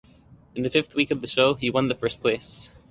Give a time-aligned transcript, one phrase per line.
[0.55, 2.71] In the fifth week of the show he won the first place.